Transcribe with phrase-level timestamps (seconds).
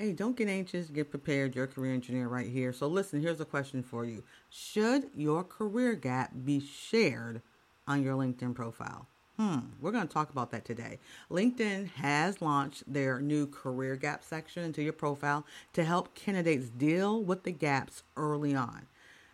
[0.00, 0.86] Hey, don't get anxious.
[0.86, 1.54] Get prepared.
[1.54, 2.72] Your career engineer right here.
[2.72, 7.42] So, listen, here's a question for you Should your career gap be shared
[7.86, 9.08] on your LinkedIn profile?
[9.36, 11.00] Hmm, we're going to talk about that today.
[11.30, 15.44] LinkedIn has launched their new career gap section into your profile
[15.74, 18.86] to help candidates deal with the gaps early on.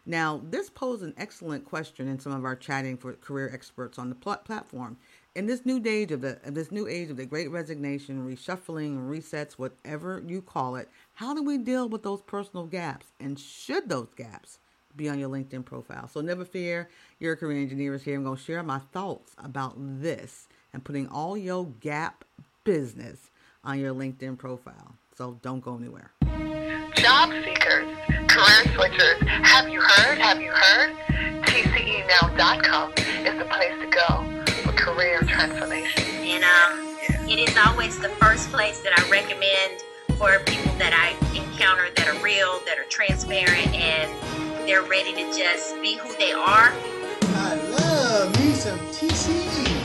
[0.04, 4.08] Now, this posed an excellent question in some of our chatting for career experts on
[4.08, 4.96] the pl- platform
[5.36, 9.52] in this new age of the this new age of the great resignation, reshuffling, resets,
[9.52, 13.06] whatever you call it, how do we deal with those personal gaps?
[13.20, 14.58] And should those gaps
[14.96, 16.08] be on your LinkedIn profile?
[16.08, 16.88] So never fear,
[17.20, 18.16] your career engineer is here.
[18.16, 22.24] I'm going to share my thoughts about this and putting all your gap
[22.64, 23.30] business
[23.62, 24.94] on your LinkedIn profile.
[25.18, 26.12] So don't go anywhere.
[26.94, 27.94] Job seekers,
[28.27, 30.18] career switchers, have you heard?
[30.18, 30.96] Have you heard?
[31.44, 34.35] TCEnow.com is the place to go
[35.36, 36.02] transformation.
[36.24, 37.34] And um, yeah.
[37.36, 39.84] it is always the first place that I recommend
[40.16, 44.08] for people that I encounter that are real, that are transparent, and
[44.66, 46.72] they're ready to just be who they are.
[46.72, 49.84] I love me some TCE.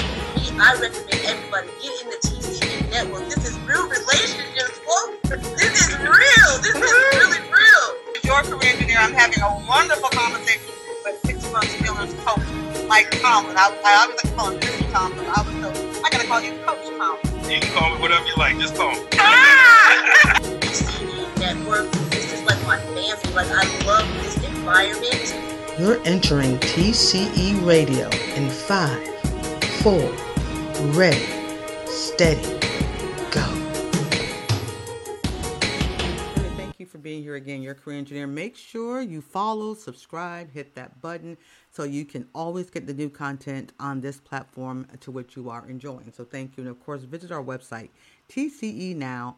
[0.55, 3.27] I recommend everybody get in the TCE network.
[3.27, 5.49] This is real relationships, folks.
[5.59, 6.51] This is real.
[6.63, 7.85] This is really real.
[8.23, 10.71] Your career engineer, I'm having a wonderful conversation
[11.03, 13.57] with six months skillers coach Mike Tomlin.
[13.57, 14.93] I, I always like to call him Mr.
[14.93, 15.25] Tomlin.
[15.27, 17.51] I was so I gotta call you Coach Tomlin.
[17.51, 18.57] You can call me whatever you like.
[18.59, 19.07] Just call me.
[19.13, 20.39] Ah!
[21.39, 21.91] Network.
[22.11, 23.33] This is like my family.
[23.33, 25.35] Like I love this environment.
[25.79, 29.07] You're entering TCE Radio in five,
[29.81, 30.11] four,
[30.93, 31.25] ready,
[31.85, 32.59] steady
[33.31, 33.60] being
[37.31, 38.27] here again, your career engineer.
[38.27, 41.37] Make sure you follow, subscribe, hit that button
[41.69, 45.65] so you can always get the new content on this platform to which you are
[45.69, 46.11] enjoying.
[46.13, 46.63] So thank you.
[46.63, 47.87] And of course, visit our website,
[48.29, 49.37] tcenow.com,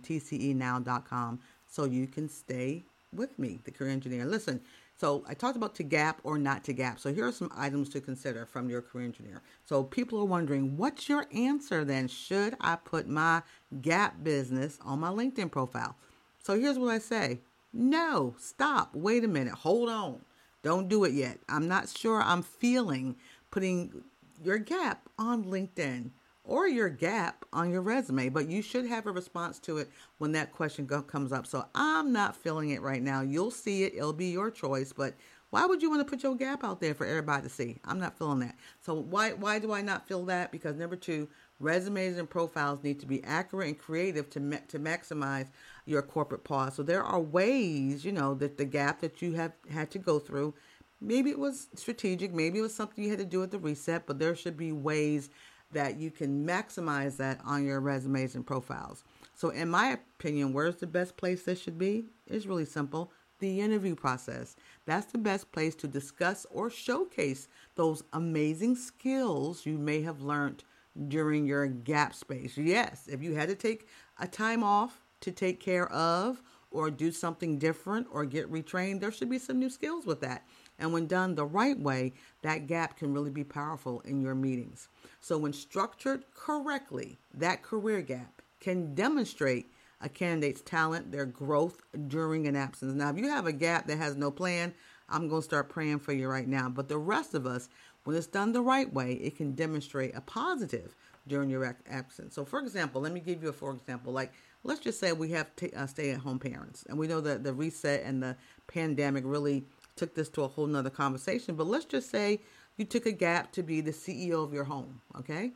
[0.00, 2.82] tcenow.com, so you can stay
[3.14, 4.24] with me, the career engineer.
[4.24, 4.60] Listen,
[4.96, 6.98] so I talked about to gap or not to gap.
[6.98, 9.40] So here are some items to consider from your career engineer.
[9.66, 12.08] So people are wondering, what's your answer then?
[12.08, 13.42] Should I put my
[13.80, 15.94] gap business on my LinkedIn profile?
[16.42, 17.40] So here's what I say
[17.72, 20.20] no, stop, wait a minute, hold on.
[20.62, 21.38] Don't do it yet.
[21.48, 23.16] I'm not sure I'm feeling
[23.50, 24.04] putting
[24.44, 26.10] your gap on LinkedIn
[26.44, 30.32] or your gap on your resume, but you should have a response to it when
[30.32, 31.46] that question go- comes up.
[31.46, 33.22] So I'm not feeling it right now.
[33.22, 35.14] You'll see it, it'll be your choice, but
[35.50, 37.78] why would you want to put your gap out there for everybody to see?
[37.84, 38.56] I'm not feeling that.
[38.80, 40.50] So why why do I not feel that?
[40.50, 41.28] Because number 2,
[41.62, 45.48] resumes and profiles need to be accurate and creative to ma- to maximize
[45.86, 46.74] your corporate pause.
[46.74, 50.18] So there are ways, you know, that the gap that you have had to go
[50.18, 50.54] through,
[51.00, 54.06] maybe it was strategic, maybe it was something you had to do at the reset,
[54.06, 55.30] but there should be ways
[55.72, 59.04] that you can maximize that on your resumes and profiles.
[59.34, 62.04] So in my opinion, where's the best place this should be?
[62.26, 63.10] It's really simple.
[63.38, 64.54] The interview process.
[64.86, 70.62] That's the best place to discuss or showcase those amazing skills you may have learned
[71.08, 72.56] during your gap space.
[72.56, 73.88] Yes, if you had to take
[74.18, 79.12] a time off to take care of or do something different or get retrained, there
[79.12, 80.46] should be some new skills with that.
[80.78, 84.88] And when done the right way, that gap can really be powerful in your meetings.
[85.20, 89.70] So, when structured correctly, that career gap can demonstrate
[90.00, 92.94] a candidate's talent, their growth during an absence.
[92.94, 94.74] Now, if you have a gap that has no plan,
[95.08, 96.68] I'm going to start praying for you right now.
[96.68, 97.68] But the rest of us,
[98.04, 100.94] when it's done the right way, it can demonstrate a positive
[101.26, 102.34] during your absence.
[102.34, 104.12] So, for example, let me give you a for example.
[104.12, 104.32] Like,
[104.64, 108.02] let's just say we have t- uh, stay-at-home parents, and we know that the reset
[108.02, 108.36] and the
[108.66, 109.64] pandemic really
[109.96, 111.54] took this to a whole nother conversation.
[111.54, 112.40] But let's just say
[112.76, 115.52] you took a gap to be the CEO of your home, okay,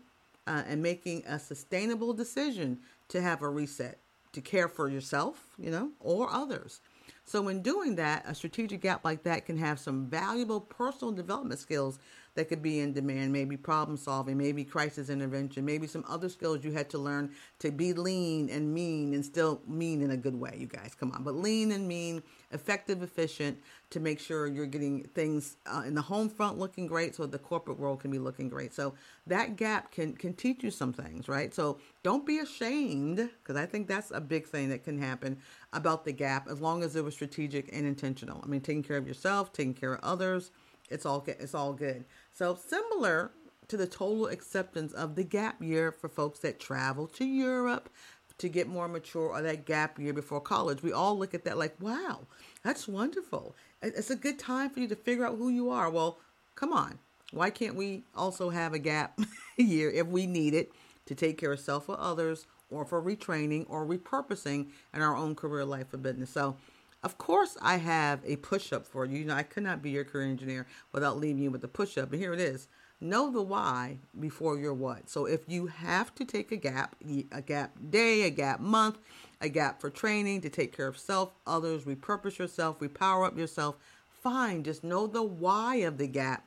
[0.47, 3.99] uh, and making a sustainable decision to have a reset
[4.33, 6.81] to care for yourself, you know, or others.
[7.25, 11.59] So, in doing that, a strategic gap like that can have some valuable personal development
[11.59, 11.99] skills
[12.37, 16.63] that could be in demand, maybe problem solving, maybe crisis intervention, maybe some other skills
[16.65, 20.39] you had to learn to be lean and mean and still mean in a good
[20.39, 20.95] way, you guys.
[20.95, 21.25] Come on.
[21.25, 22.23] But lean and mean,
[22.53, 27.15] effective, efficient to make sure you're getting things uh, in the home front looking great
[27.15, 28.75] so the corporate world can be looking great.
[28.75, 28.95] So
[29.27, 31.55] that gap can can teach you some things, right?
[31.55, 35.39] So don't be ashamed because I think that's a big thing that can happen
[35.73, 38.41] about the gap as long as it was strategic and intentional.
[38.43, 40.51] I mean, taking care of yourself, taking care of others,
[40.91, 41.37] it's all good.
[41.41, 42.05] it's all good.
[42.33, 43.33] So similar
[43.69, 47.91] to the total acceptance of the gap year for folks that travel to Europe
[48.39, 50.83] to get more mature or that gap year before college.
[50.83, 52.27] We all look at that like, wow,
[52.63, 53.57] that's wonderful.
[53.83, 55.91] It's a good time for you to figure out who you are.
[55.91, 56.19] Well,
[56.55, 56.99] come on.
[57.33, 59.19] Why can't we also have a gap
[59.57, 60.71] year if we need it
[61.07, 65.35] to take care of self or others or for retraining or repurposing in our own
[65.35, 66.31] career life or business.
[66.31, 66.57] So,
[67.03, 69.19] of course, I have a push up for you.
[69.19, 71.97] You know, I could not be your career engineer without leaving you with a push
[71.99, 72.13] up.
[72.13, 72.69] And here it is
[73.01, 75.11] know the why before your what.
[75.11, 76.97] So, if you have to take a gap,
[77.31, 78.99] a gap day, a gap month,
[79.41, 83.77] a gap for training to take care of self, others, repurpose yourself, repower up yourself,
[84.23, 84.63] fine.
[84.63, 86.47] Just know the why of the gap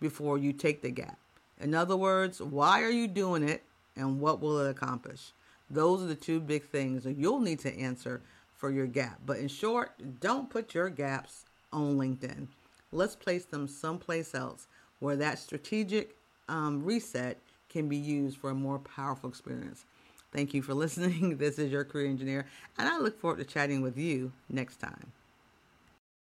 [0.00, 1.18] before you take the gap.
[1.60, 3.62] In other words, why are you doing it
[3.94, 5.32] and what will it accomplish?
[5.68, 8.22] Those are the two big things that you'll need to answer
[8.60, 9.20] for your gap.
[9.24, 12.48] But in short, don't put your gaps on LinkedIn.
[12.92, 14.68] Let's place them someplace else
[14.98, 16.16] where that strategic
[16.48, 17.38] um, reset
[17.70, 19.86] can be used for a more powerful experience.
[20.30, 21.38] Thank you for listening.
[21.38, 22.46] This is your career engineer,
[22.78, 25.12] and I look forward to chatting with you next time.